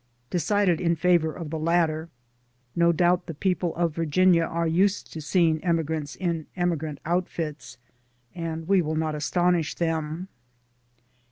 Decided 0.31 0.81
in 0.81 0.95
favor 0.95 1.31
of 1.31 1.51
the 1.51 1.59
latter. 1.59 2.09
No 2.75 2.91
doubt 2.91 3.27
the 3.27 3.35
people 3.35 3.75
of 3.75 3.93
Virginia 3.93 4.41
are 4.41 4.65
used 4.65 5.13
to 5.13 5.21
seeing 5.21 5.63
emigrants 5.63 6.15
in 6.15 6.47
emigrant 6.55 6.99
outfits, 7.05 7.77
and 8.33 8.67
we 8.67 8.81
will 8.81 8.95
not 8.95 9.13
astonish 9.13 9.75
them. 9.75 10.27